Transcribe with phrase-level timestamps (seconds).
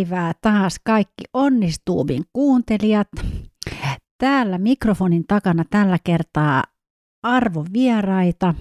[0.00, 3.08] Päivää taas kaikki Onnistuubin kuuntelijat.
[4.18, 6.64] Täällä mikrofonin takana tällä kertaa
[7.22, 8.54] arvovieraita.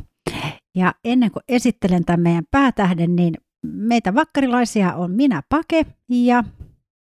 [0.76, 3.34] Ja ennen kuin esittelen tämän meidän päätähden, niin
[3.66, 6.44] meitä vakkarilaisia on minä Pake ja...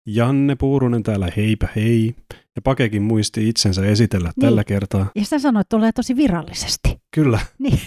[0.08, 2.16] Janne Puurunen täällä, heipä hei.
[2.56, 4.42] Ja Pakekin muisti itsensä esitellä niin.
[4.42, 5.12] tällä kertaa.
[5.16, 6.98] Ja sä sanoit, että tulee tosi virallisesti.
[7.16, 7.40] Kyllä.
[7.60, 7.80] Niin.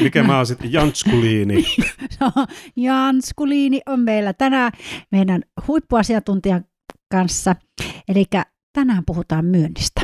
[0.00, 1.64] Mikä mä oon sitten Janskuliini.
[2.20, 2.30] no,
[2.76, 4.72] Janskuliini on meillä tänään
[5.12, 6.64] meidän huippuasiantuntijan
[7.10, 7.56] kanssa.
[8.08, 8.24] Eli
[8.72, 10.00] tänään puhutaan myynnistä.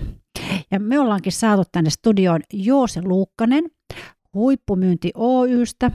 [0.70, 3.64] Ja me ollaankin saatu tänne studioon Joose Luukkanen
[4.34, 5.90] Huippumyynti Oystä.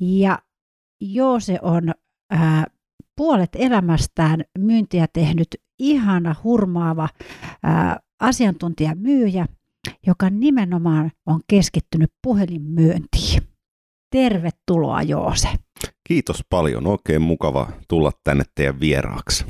[0.00, 0.38] Ja
[1.00, 1.94] Joose on
[2.30, 2.66] ää,
[3.16, 5.48] puolet elämästään myyntiä tehnyt
[5.78, 7.08] ihana, hurmaava
[7.62, 9.46] ää, asiantuntijamyyjä,
[10.06, 13.42] joka nimenomaan on keskittynyt puhelinmyöntiin.
[14.12, 15.48] Tervetuloa Joose.
[16.08, 19.44] Kiitos paljon, oikein mukava tulla tänne teidän vieraaksi.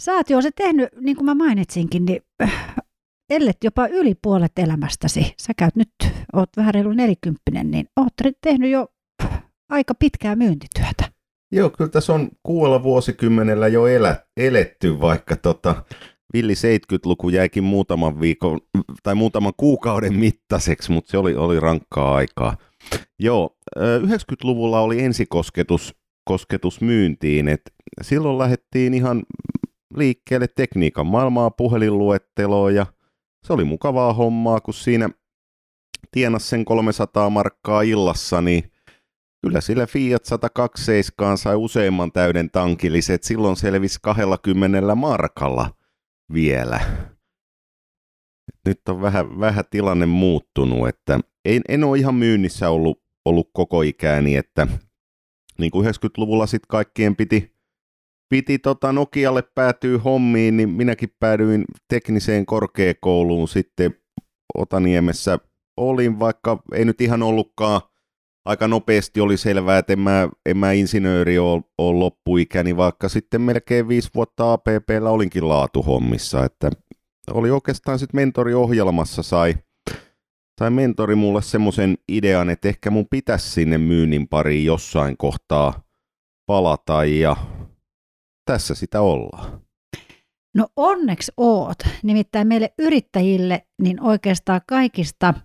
[0.00, 2.74] Sä oot Joose tehnyt, niin kuin mä mainitsinkin, niin äh,
[3.30, 5.34] ellet jopa yli puolet elämästäsi.
[5.40, 5.90] Sä käyt nyt,
[6.32, 8.12] oot vähän reilu nelikymppinen, niin oot
[8.42, 8.88] tehnyt jo
[9.70, 11.12] aika pitkää myyntityötä.
[11.52, 15.84] Joo, kyllä tässä on kuulla vuosikymmenellä jo elä, eletty, vaikka tota,
[16.32, 18.60] villi 70-luku jäikin muutaman viikon
[19.02, 22.56] tai muutaman kuukauden mittaiseksi, mutta se oli, oli rankkaa aikaa.
[23.18, 27.70] Joo, 90-luvulla oli ensikosketus kosketus myyntiin, että
[28.02, 29.22] silloin lähdettiin ihan
[29.94, 32.86] liikkeelle tekniikan maailmaa puhelinluetteloon ja
[33.46, 35.10] se oli mukavaa hommaa, kun siinä
[36.12, 38.70] tienas sen 300 markkaa illassa, niin
[39.42, 45.70] Kyllä sillä Fiat 127 sai useimman täyden tankilliset, silloin selvisi 20 markalla
[46.32, 46.80] vielä.
[48.66, 53.82] Nyt on vähän, vähän tilanne muuttunut, että en, en ole ihan myynnissä ollut, ollut koko
[53.82, 54.66] ikäni, että
[55.58, 57.56] niin kuin 90-luvulla sitten kaikkien piti,
[58.28, 63.94] piti tota Nokialle päätyä hommiin, niin minäkin päädyin tekniseen korkeakouluun sitten
[64.54, 65.38] Otaniemessä
[65.76, 67.80] olin, vaikka ei nyt ihan ollutkaan
[68.44, 73.40] aika nopeasti oli selvää, että en mä, en mä insinööri ole, ole loppuikäni, vaikka sitten
[73.40, 76.70] melkein viisi vuotta APPllä olinkin laatuhommissa, että
[77.30, 79.54] oli oikeastaan sitten mentoriohjelmassa sai,
[80.60, 85.82] sai mentori mulle semmoisen idean, että ehkä mun pitäisi sinne myynnin pariin jossain kohtaa
[86.46, 87.36] palata ja
[88.44, 89.60] tässä sitä ollaan.
[90.54, 91.78] No onneksi oot.
[92.02, 95.34] Nimittäin meille yrittäjille niin oikeastaan kaikista–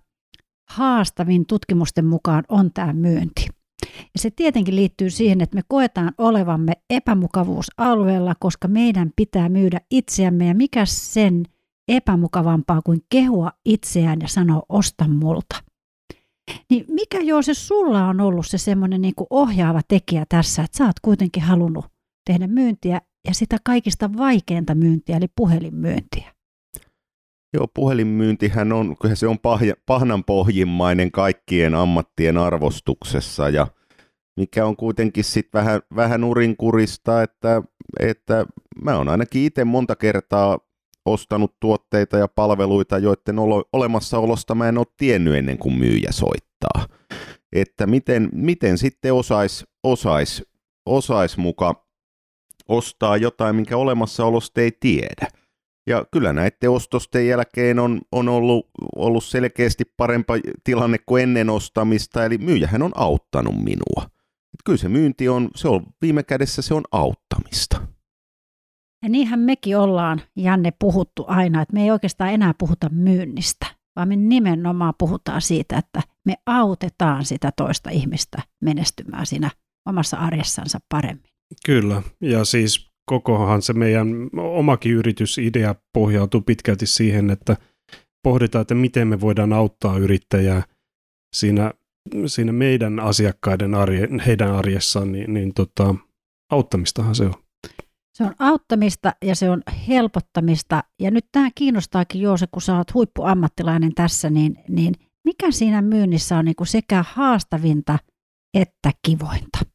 [0.70, 3.48] haastavin tutkimusten mukaan on tämä myynti.
[3.86, 10.48] Ja se tietenkin liittyy siihen, että me koetaan olevamme epämukavuusalueella, koska meidän pitää myydä itseämme
[10.48, 11.44] ja mikä sen
[11.88, 15.56] epämukavampaa kuin kehua itseään ja sanoa osta multa.
[16.70, 20.86] Niin mikä joo se sulla on ollut se semmoinen niin ohjaava tekijä tässä, että sä
[20.86, 21.86] oot kuitenkin halunnut
[22.26, 26.35] tehdä myyntiä ja sitä kaikista vaikeinta myyntiä, eli puhelinmyyntiä?
[27.56, 33.68] Joo, puhelinmyyntihän on, kyllä se on pahja, pahnanpohjimmainen kaikkien ammattien arvostuksessa ja
[34.38, 37.62] mikä on kuitenkin sitten vähän, vähän urinkurista, että,
[38.00, 38.46] että
[38.82, 40.58] mä oon ainakin itse monta kertaa
[41.06, 46.86] ostanut tuotteita ja palveluita, joiden olo, olemassaolosta mä en ole tiennyt ennen kuin myyjä soittaa.
[47.54, 50.44] Että miten, miten sitten osais, osais,
[50.86, 51.86] osais muka
[52.68, 55.28] ostaa jotain, minkä olemassaolosta ei tiedä.
[55.88, 62.26] Ja kyllä näiden ostosten jälkeen on, on ollut, ollut selkeästi parempa tilanne kuin ennen ostamista,
[62.26, 64.06] eli myyjähän on auttanut minua.
[64.54, 67.88] Et kyllä se myynti on, se on viime kädessä se on auttamista.
[69.04, 73.66] Ja niinhän mekin ollaan, Janne, puhuttu aina, että me ei oikeastaan enää puhuta myynnistä,
[73.96, 79.52] vaan me nimenomaan puhutaan siitä, että me autetaan sitä toista ihmistä menestymään siinä
[79.86, 81.32] omassa arjessansa paremmin.
[81.66, 84.08] Kyllä, ja siis kokohan se meidän
[84.38, 87.58] omakin yritysidea pohjautuu pitkälti siihen, että
[88.24, 90.64] pohditaan, että miten me voidaan auttaa yrittäjää
[91.36, 91.74] siinä,
[92.26, 95.96] siinä meidän asiakkaiden arje, heidän arjessaan, niin, niin tota,
[96.52, 97.34] auttamistahan se on.
[98.14, 100.84] Se on auttamista ja se on helpottamista.
[101.00, 104.94] Ja nyt tämä kiinnostaakin Joose, kun sä oot huippuammattilainen tässä, niin, niin
[105.26, 108.00] mikä siinä myynnissä on niin kuin sekä haastavinta
[108.54, 109.75] että kivointa?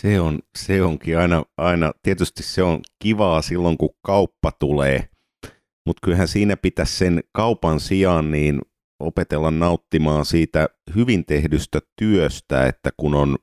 [0.00, 5.08] Se, on, se onkin aina, aina, tietysti se on kivaa silloin, kun kauppa tulee,
[5.86, 8.60] mutta kyllähän siinä pitäisi sen kaupan sijaan niin
[9.00, 13.38] opetella nauttimaan siitä hyvin tehdystä työstä, että kun on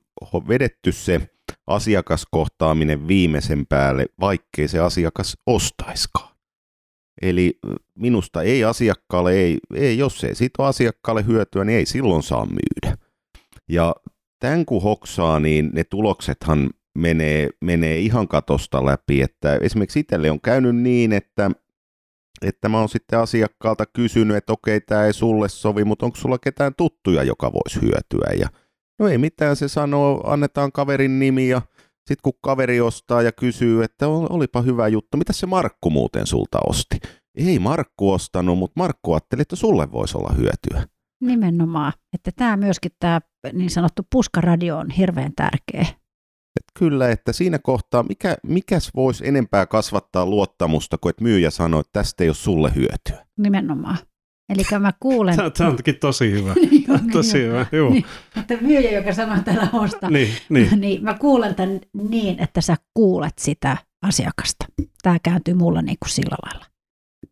[0.48, 1.30] vedetty se
[1.68, 6.36] asiakaskohtaaminen viimeisen päälle, vaikkei se asiakas ostaiskaan.
[7.22, 7.60] Eli
[7.96, 12.46] minusta ei asiakkaalle, ei, ei jos ei siitä ole asiakkaalle hyötyä, niin ei silloin saa
[12.46, 12.98] myydä.
[13.70, 13.96] Ja
[14.40, 19.22] tämän kun hoksaa, niin ne tuloksethan menee, menee ihan katosta läpi.
[19.22, 21.52] Että esimerkiksi itselle on käynyt niin, että,
[22.42, 26.38] että mä oon sitten asiakkaalta kysynyt, että okei, tämä ei sulle sovi, mutta onko sulla
[26.38, 28.34] ketään tuttuja, joka voisi hyötyä.
[28.40, 28.50] Ja
[29.00, 31.62] no ei mitään, se sanoo, annetaan kaverin nimi ja
[31.98, 36.60] sitten kun kaveri ostaa ja kysyy, että olipa hyvä juttu, mitä se Markku muuten sulta
[36.68, 36.98] osti?
[37.36, 40.95] Ei Markku ostanut, mutta Markku ajatteli, että sulle voisi olla hyötyä.
[41.22, 43.22] Nimenomaan, että tämä myöskin tämä
[43.54, 45.86] niin sanottu puskaradio on hirveän tärkeä.
[46.60, 51.80] Et kyllä, että siinä kohtaa, mikä, mikäs voisi enempää kasvattaa luottamusta, kuin että myyjä sanoo,
[51.80, 53.26] että tästä ei ole sulle hyötyä.
[53.38, 53.98] Nimenomaan.
[54.50, 55.36] Eli mä kuulen...
[55.58, 56.54] Tämä onkin tosi hyvä.
[56.72, 57.90] niin, on, tosi niin, hyvä, joo.
[57.90, 60.70] Niin, mutta myyjä, joka sanoo täällä osta, Niin, niin.
[60.82, 64.66] niin mä kuulen tämän niin, että sä kuulet sitä asiakasta.
[65.02, 66.66] Tämä kääntyy mulla niin kuin sillä lailla.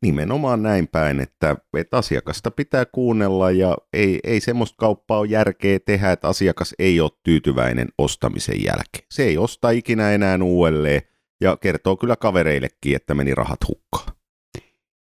[0.03, 5.79] Nimenomaan näin päin, että, että asiakasta pitää kuunnella ja ei, ei semmoista kauppaa ole järkeä
[5.79, 9.05] tehdä, että asiakas ei ole tyytyväinen ostamisen jälkeen.
[9.11, 11.01] Se ei osta ikinä enää uudelleen
[11.41, 14.15] ja kertoo kyllä kavereillekin, että meni rahat hukkaan.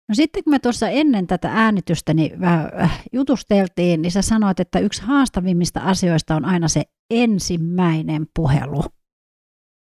[0.08, 4.60] No sitten kun me tuossa ennen tätä äänitystä niin vähän äh, jutusteltiin, niin sä sanoit,
[4.60, 8.82] että yksi haastavimmista asioista on aina se ensimmäinen puhelu.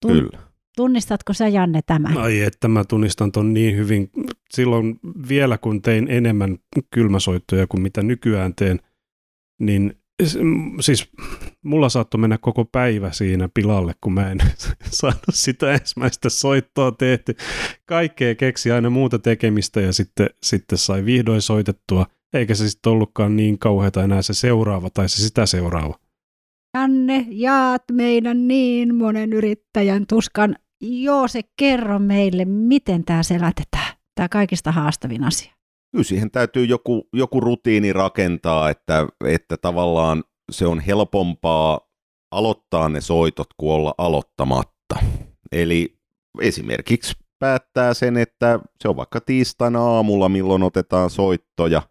[0.06, 0.47] Tun- Kyllä.
[0.78, 2.18] Tunnistatko sä Janne tämän?
[2.18, 4.10] Ai että mä tunnistan ton niin hyvin.
[4.50, 6.58] Silloin vielä kun tein enemmän
[6.90, 8.80] kylmäsoittoja kuin mitä nykyään teen,
[9.60, 9.94] niin
[10.80, 11.10] siis
[11.64, 14.38] mulla saattoi mennä koko päivä siinä pilalle, kun mä en
[15.00, 17.36] saanut sitä ensimmäistä soittoa tehty.
[17.86, 23.36] Kaikkea keksi aina muuta tekemistä ja sitten, sitten sai vihdoin soitettua, eikä se sitten ollutkaan
[23.36, 25.98] niin kauheata enää se seuraava tai se sitä seuraava.
[26.74, 30.56] Janne, jaat meidän niin monen yrittäjän tuskan.
[30.80, 33.96] Joo, se kerro meille, miten tämä selätetään.
[34.14, 35.52] Tämä kaikista haastavin asia.
[35.90, 41.80] Kyllä siihen täytyy joku, joku rutiini rakentaa, että, että tavallaan se on helpompaa
[42.30, 44.96] aloittaa ne soitot kuin olla aloittamatta.
[45.52, 45.98] Eli
[46.40, 51.82] esimerkiksi päättää sen, että se on vaikka tiistaina aamulla, milloin otetaan soittoja,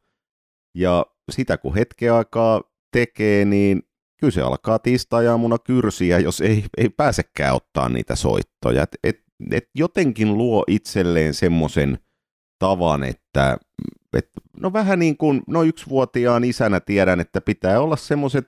[0.75, 2.61] ja sitä kun hetken aikaa
[2.91, 3.86] tekee, niin
[4.17, 8.83] kyllä se alkaa tiistai-aamuna kyrsiä, jos ei, ei pääsekään ottaa niitä soittoja.
[8.83, 9.19] Et, et,
[9.51, 11.99] et jotenkin luo itselleen semmoisen
[12.59, 13.57] tavan, että
[14.13, 14.29] et,
[14.61, 18.45] no vähän niin kuin, no yksivuotiaan isänä tiedän, että pitää olla semmoiset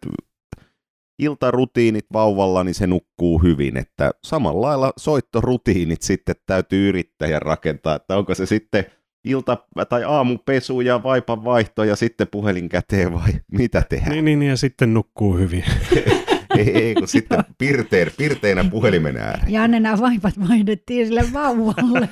[1.20, 8.18] iltarutiinit vauvalla, niin se nukkuu hyvin, että samalla lailla soittorutiinit sitten täytyy yrittäjän rakentaa, että
[8.18, 8.86] onko se sitten
[9.24, 14.12] ilta- tai aamupesu ja vaipan vaihto ja sitten puhelin käteen vai mitä tehdään?
[14.12, 15.64] Niin, niin, ja sitten nukkuu hyvin.
[16.58, 19.54] ei, ei, kun sitten pirteen, pirteinä puhelimen ääreen.
[19.54, 22.10] Janne, nämä vaipat vaihdettiin sille vauvalle.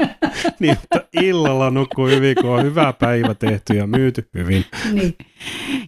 [0.60, 4.64] niin, mutta illalla nukkuu hyvin, kun on hyvä päivä tehty ja myyty hyvin.
[4.92, 5.14] niin.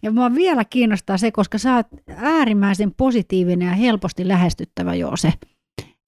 [0.02, 1.86] Ja mua vielä kiinnostaa se, koska sä oot
[2.16, 5.32] äärimmäisen positiivinen ja helposti lähestyttävä Joose.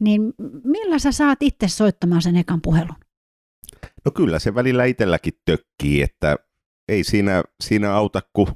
[0.01, 0.33] Niin
[0.65, 3.04] millä sä saat itse soittamaan sen ekan puhelun?
[4.05, 6.37] No kyllä se välillä itselläkin tökkii, että
[6.89, 8.49] ei siinä, siinä auta kuin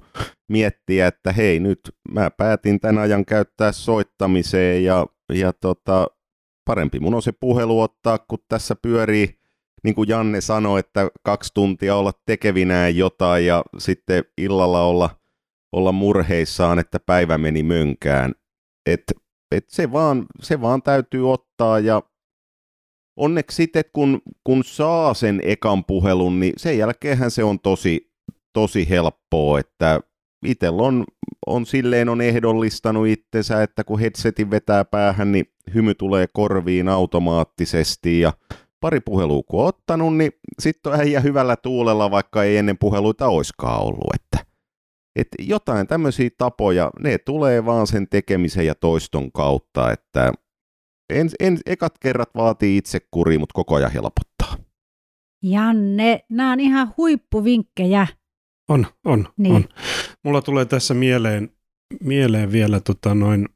[0.49, 1.81] miettiä, että hei nyt
[2.11, 6.07] mä päätin tämän ajan käyttää soittamiseen ja, ja tota,
[6.65, 9.39] parempi mun on se puhelu ottaa, kun tässä pyörii,
[9.85, 15.11] niin kuin Janne sanoi, että kaksi tuntia olla tekevinään jotain ja sitten illalla olla,
[15.73, 18.35] olla murheissaan, että päivä meni mönkään.
[18.87, 19.03] Et,
[19.53, 22.03] et se, vaan, se vaan täytyy ottaa ja
[23.19, 28.11] onneksi sitten, kun, kun saa sen ekan puhelun, niin sen jälkeenhän se on tosi,
[28.53, 30.01] tosi helppoa, että
[30.47, 31.05] itsellä on,
[31.47, 35.45] on silleen on ehdollistanut itsensä, että kun headsetin vetää päähän, niin
[35.75, 38.33] hymy tulee korviin automaattisesti ja
[38.81, 43.83] pari puhelua kun ottanut, niin sitten on äijä hyvällä tuulella, vaikka ei ennen puheluita oiskaan
[43.83, 44.49] ollut, että
[45.17, 50.33] et jotain tämmöisiä tapoja, ne tulee vaan sen tekemisen ja toiston kautta, että
[51.11, 54.57] en, en, ekat kerrat vaatii itse kuri, mutta koko ajan helpottaa.
[55.43, 58.07] Janne, nämä on ihan huippuvinkkejä.
[58.69, 59.55] On, on, Niin.
[59.55, 59.65] on.
[60.25, 61.51] Mulla tulee tässä mieleen,
[62.01, 63.49] mieleen vielä, tota noin,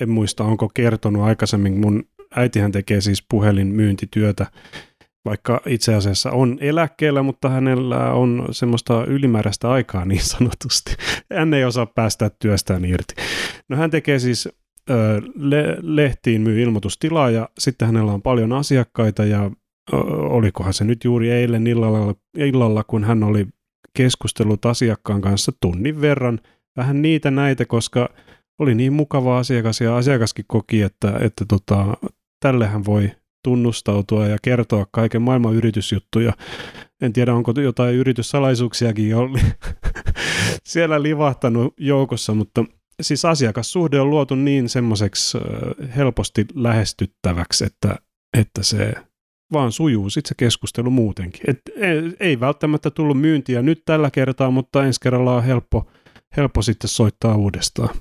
[0.00, 2.04] en muista onko kertonut aikaisemmin, mun
[2.36, 4.46] äitihän tekee siis puhelinmyyntityötä,
[5.24, 10.94] vaikka itse asiassa on eläkkeellä, mutta hänellä on semmoista ylimääräistä aikaa niin sanotusti.
[11.32, 13.14] Hän ei osaa päästä työstään irti.
[13.68, 14.48] No hän tekee siis
[15.34, 19.50] le- lehtiin myy ilmoitustilaa ja sitten hänellä on paljon asiakkaita ja
[20.30, 23.46] olikohan se nyt juuri eilen illalla, illalla kun hän oli
[23.96, 26.40] keskustellut asiakkaan kanssa tunnin verran,
[26.76, 28.08] vähän niitä näitä, koska
[28.58, 31.96] oli niin mukava asiakas ja asiakaskin koki, että, että tota,
[32.40, 33.10] tällehän voi
[33.44, 36.32] tunnustautua ja kertoa kaiken maailman yritysjuttuja.
[37.02, 39.40] En tiedä, onko jotain yrityssalaisuuksiakin ollut
[40.64, 42.64] siellä livahtanut joukossa, mutta
[43.02, 45.38] siis asiakassuhde on luotu niin semmoiseksi
[45.96, 47.96] helposti lähestyttäväksi, että,
[48.38, 48.94] että se
[49.52, 51.40] vaan sujuu sitten se keskustelu muutenkin.
[51.46, 55.90] Et ei, ei välttämättä tullut myyntiä nyt tällä kertaa, mutta ensi kerralla on helppo,
[56.36, 57.94] helppo sitten soittaa uudestaan.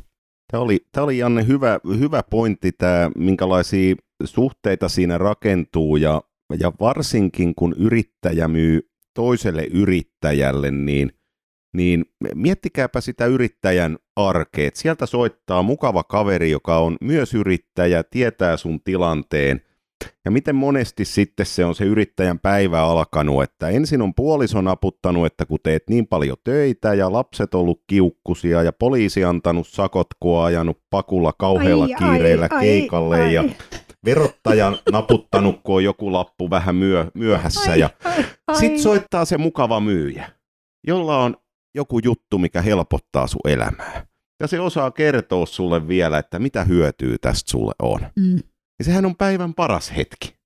[0.51, 6.21] Tämä oli, tämä oli Janne hyvä, hyvä pointti, tämä, minkälaisia suhteita siinä rakentuu ja,
[6.59, 11.11] ja varsinkin kun yrittäjä myy toiselle yrittäjälle, niin,
[11.75, 14.75] niin miettikääpä sitä yrittäjän arkeet.
[14.75, 19.61] Sieltä soittaa mukava kaveri, joka on myös yrittäjä, tietää sun tilanteen,
[20.25, 25.25] ja miten monesti sitten se on se yrittäjän päivä alkanut, että ensin on puolison aputtanut,
[25.25, 30.37] että kun teet niin paljon töitä ja lapset ollut kiukkusia ja poliisi antanut sakot, kun
[30.37, 33.55] on ajanut pakulla kauhealla ai, kiireellä ai, keikalle ai, ja ai.
[34.05, 37.89] verottajan naputtanut, kun on joku lappu vähän myö, myöhässä ai, ja
[38.59, 40.29] sitten soittaa se mukava myyjä,
[40.87, 41.37] jolla on
[41.75, 44.06] joku juttu, mikä helpottaa sun elämää.
[44.39, 47.99] Ja se osaa kertoa sulle vielä, että mitä hyötyä tästä sulle on.
[48.15, 48.39] Mm.
[48.79, 50.37] Ja sehän on päivän paras hetki.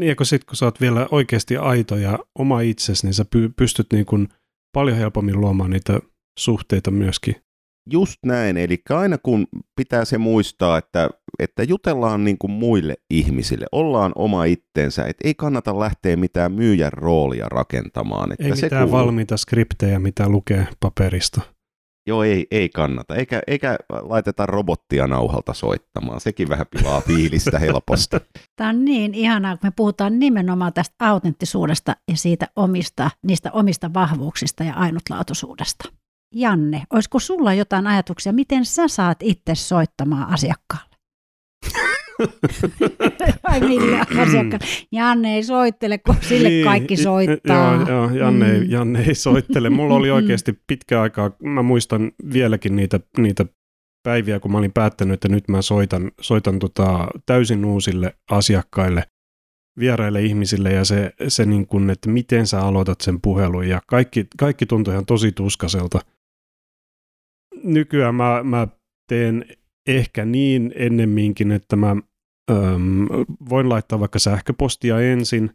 [0.00, 3.24] Niin, ja kun sit kun sä oot vielä oikeasti aito ja oma itsesi, niin sä
[3.56, 4.28] pystyt niin kuin
[4.72, 6.00] paljon helpommin luomaan niitä
[6.38, 7.34] suhteita myöskin.
[7.90, 9.46] Just näin, eli aina kun
[9.76, 15.34] pitää se muistaa, että, että jutellaan niin kuin muille ihmisille, ollaan oma itsensä, että ei
[15.34, 18.32] kannata lähteä mitään myyjän roolia rakentamaan.
[18.32, 19.06] Että ei se mitään kuuluu.
[19.06, 21.40] valmiita skriptejä, mitä lukee paperista.
[22.08, 23.14] Joo, ei, ei kannata.
[23.14, 26.20] Eikä, eikä laiteta robottia nauhalta soittamaan.
[26.20, 28.16] Sekin vähän pilaa fiilistä helposti.
[28.56, 33.94] Tämä on niin ihanaa, kun me puhutaan nimenomaan tästä autenttisuudesta ja siitä omista, niistä omista
[33.94, 35.88] vahvuuksista ja ainutlaatuisuudesta.
[36.34, 40.96] Janne, olisiko sulla jotain ajatuksia, miten sä saat itse soittamaan asiakkaalle?
[43.48, 44.60] Vai millä asiakkaan?
[44.92, 47.74] Janne ei soittele, kun sille niin, kaikki soittaa.
[47.74, 48.54] Joo, joo Janne, mm.
[48.54, 49.70] ei, Janne ei soittele.
[49.70, 53.46] Mulla oli oikeasti pitkä aikaa, mä muistan vieläkin niitä, niitä
[54.02, 59.02] päiviä, kun mä olin päättänyt, että nyt mä soitan, soitan tota täysin uusille asiakkaille,
[59.78, 64.26] vieraille ihmisille ja se, se niin kuin, että miten sä aloitat sen puhelun ja kaikki,
[64.38, 66.00] kaikki tuntui ihan tosi tuskaselta.
[67.64, 68.68] Nykyään mä, mä
[69.08, 69.44] teen
[69.88, 71.96] ehkä niin ennemminkin, että mä
[72.50, 73.06] öm,
[73.50, 75.50] voin laittaa vaikka sähköpostia ensin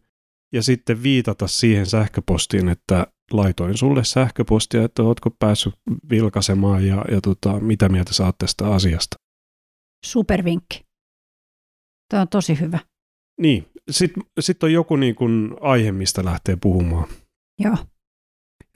[0.54, 5.74] ja sitten viitata siihen sähköpostiin, että laitoin sulle sähköpostia, että ootko päässyt
[6.10, 9.16] vilkaisemaan ja, ja tota, mitä mieltä saat tästä asiasta.
[10.06, 10.86] Supervinkki.
[12.10, 12.80] Tämä on tosi hyvä.
[13.42, 17.10] Niin, sitten sit on joku niin kuin aihe, mistä lähtee puhumaan.
[17.60, 17.78] Joo.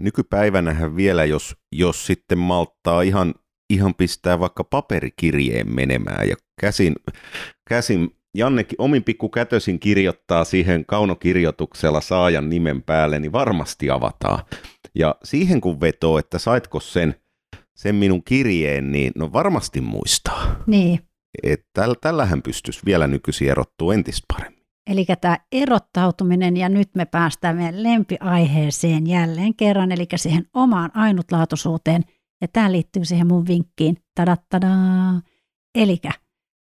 [0.02, 3.34] Nykypäivänähän vielä, jos, jos sitten malttaa ihan
[3.70, 6.96] ihan pistää vaikka paperikirjeen menemään ja käsin,
[7.70, 14.40] käsin Jannekin omin pikku kätösin kirjoittaa siihen kaunokirjoituksella saajan nimen päälle, niin varmasti avataan.
[14.96, 17.16] Ja siihen kun vetoo, että saitko sen,
[17.76, 20.64] sen minun kirjeen, niin no varmasti muistaa.
[20.68, 21.00] Niin.
[21.44, 24.64] Että tällähän pystyisi vielä nykyisin erottua entistä paremmin.
[24.90, 32.04] Eli tämä erottautuminen, ja nyt me päästään meidän lempiaiheeseen jälleen kerran, eli siihen omaan ainutlaatuisuuteen–
[32.42, 33.98] ja tämä liittyy siihen mun vinkkiin.
[34.16, 35.22] Tadattadaa.
[35.76, 35.98] Eli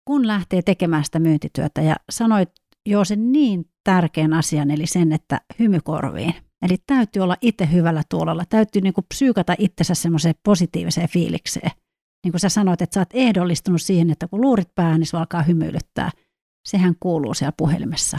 [0.06, 2.50] kun lähtee tekemään sitä myyntityötä ja sanoit
[2.86, 6.34] jo sen niin tärkeän asian, eli sen, että hymykorviin.
[6.62, 11.72] Eli täytyy olla itse hyvällä tuolella, täytyy niin psyykata itsensä semmoiseen positiiviseen fiilikseen.
[12.24, 15.18] Niin kuin sä sanoit, että sä oot ehdollistunut siihen, että kun luurit päähän, niin se
[15.18, 16.12] alkaa hymyilyttää.
[16.68, 18.18] Sehän kuuluu siellä puhelimessa.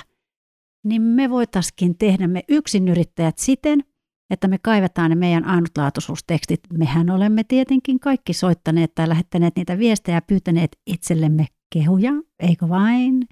[0.85, 3.85] Niin me voitaisiin tehdä me yksinyrittäjät siten,
[4.31, 6.61] että me kaivetaan ne meidän ainutlaatuisuustekstit.
[6.73, 13.29] Mehän olemme tietenkin kaikki soittaneet tai lähettäneet niitä viestejä ja pyytäneet itsellemme kehuja, eikö vain?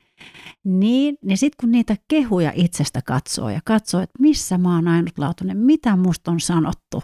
[0.65, 5.57] Niin, niin sitten kun niitä kehuja itsestä katsoo ja katsoo, että missä mä oon ainutlaatuinen,
[5.57, 7.03] mitä musta on sanottu,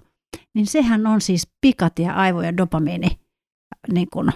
[0.54, 3.08] niin sehän on siis pikatia aivo- ja dopamiini
[3.92, 4.32] niin kun,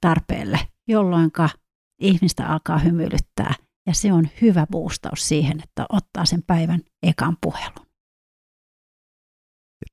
[0.00, 1.30] tarpeelle, jolloin
[2.00, 3.54] ihmistä alkaa hymyilyttää.
[3.86, 7.87] Ja se on hyvä boostaus siihen, että ottaa sen päivän ekan puhelun.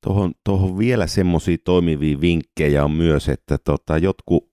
[0.03, 4.51] Tuohon, tuohon vielä semmoisia toimivia vinkkejä on myös, että tota, jotku,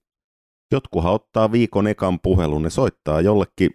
[0.71, 3.69] jotkuhan ottaa viikon ekan puhelun, ne soittaa jollekin,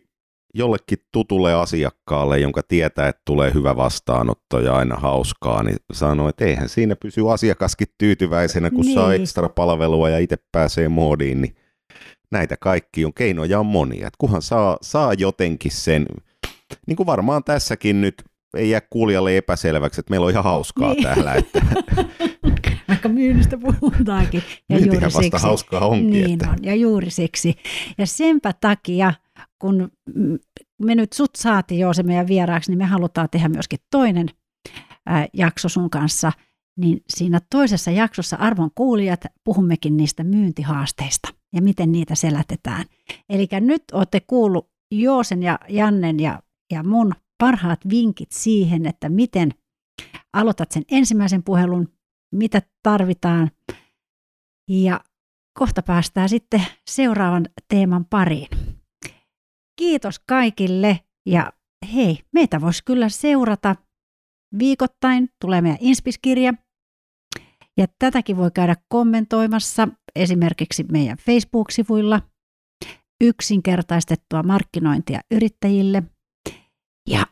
[0.54, 6.44] jollekin tutulle asiakkaalle, jonka tietää, että tulee hyvä vastaanotto ja aina hauskaa, niin sanoo, että
[6.44, 8.94] eihän siinä pysy asiakaskin tyytyväisenä, kun niin.
[8.94, 11.56] saa ekstra palvelua ja itse pääsee moodiin, niin
[12.30, 14.06] näitä kaikki on, keinoja on monia.
[14.06, 16.06] että kunhan saa, saa jotenkin sen,
[16.86, 18.24] niin kuin varmaan tässäkin nyt
[18.57, 21.02] ei jää kuulijalle epäselväksi, että meillä on ihan hauskaa niin.
[21.02, 21.35] täällä.
[21.35, 21.61] Että...
[22.88, 24.43] Vaikka myynnistä puhutaankin.
[24.69, 26.11] Ja Myyntihän juuri vasta siksi, hauskaa onkin.
[26.11, 26.50] Niin että...
[26.50, 27.55] on, ja juuri siksi.
[27.99, 29.12] Ja senpä takia,
[29.59, 29.90] kun
[30.83, 34.26] me nyt sut saatiin jo se meidän vieraaksi, niin me halutaan tehdä myöskin toinen
[35.33, 36.33] jakso sun kanssa.
[36.76, 42.85] niin siinä toisessa jaksossa arvon kuulijat puhummekin niistä myyntihaasteista ja miten niitä selätetään.
[43.28, 49.50] Eli nyt olette kuullut Joosen ja Jannen ja, ja mun parhaat vinkit siihen, että miten
[50.33, 51.88] aloitat sen ensimmäisen puhelun,
[52.35, 53.50] mitä tarvitaan
[54.71, 55.00] ja
[55.59, 58.49] kohta päästään sitten seuraavan teeman pariin.
[59.78, 61.52] Kiitos kaikille ja
[61.95, 63.76] hei, meitä voisi kyllä seurata
[64.59, 65.28] viikoittain.
[65.40, 66.52] Tulee meidän Inspiskirja.
[67.76, 72.21] Ja tätäkin voi käydä kommentoimassa esimerkiksi meidän Facebook-sivuilla
[73.25, 76.02] yksinkertaistettua markkinointia yrittäjille.
[77.10, 77.26] Ja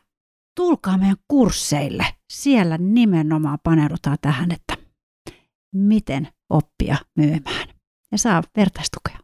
[0.55, 2.05] tulkaa meidän kursseille.
[2.33, 4.77] Siellä nimenomaan paneudutaan tähän, että
[5.75, 7.67] miten oppia myymään.
[8.11, 9.17] Ja saa vertaistukea.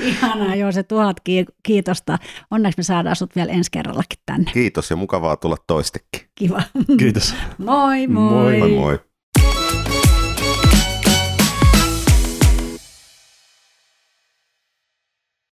[0.00, 1.16] Ihanaa, joo se tuhat
[1.62, 2.18] kiitosta.
[2.50, 4.50] Onneksi me saadaan sut vielä ensi kerrallakin tänne.
[4.52, 6.20] Kiitos ja mukavaa tulla toistekin.
[6.34, 6.62] Kiva.
[6.98, 7.34] Kiitos.
[7.58, 8.32] moi moi.
[8.32, 8.70] Moi moi.
[8.70, 8.98] moi.